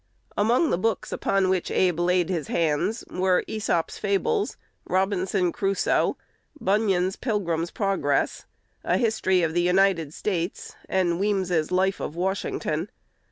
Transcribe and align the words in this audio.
Among 0.35 0.71
the 0.71 0.79
books 0.79 1.11
upon 1.11 1.47
which 1.47 1.69
Abe 1.69 1.99
"laid 1.99 2.29
his 2.29 2.47
hands" 2.47 3.03
were 3.07 3.43
"Æsop's 3.47 3.99
Fables," 3.99 4.57
"Robinson 4.85 5.51
Crusoe," 5.51 6.17
Bunyan's 6.59 7.15
"Pilgrim's 7.15 7.69
Progress," 7.69 8.45
a 8.83 8.97
"History 8.97 9.43
of 9.43 9.53
the 9.53 9.61
United 9.61 10.11
States," 10.11 10.75
and 10.89 11.19
Weems's 11.19 11.71
"Life 11.71 11.99
of 11.99 12.15
Washington." 12.15 12.89